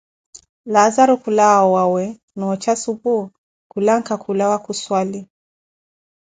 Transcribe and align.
Laazaru 0.73 1.15
khulawa 1.21 1.57
owawe, 1.67 2.03
noocha 2.37 2.73
supu, 2.83 3.13
khu 3.69 3.77
lanka 3.87 4.15
koowa 4.23 4.57
khu 4.63 4.71
swali. 4.81 5.19